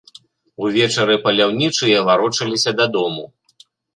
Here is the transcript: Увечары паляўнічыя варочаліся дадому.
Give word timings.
Увечары 0.67 1.17
паляўнічыя 1.27 1.99
варочаліся 2.09 2.75
дадому. 2.83 3.23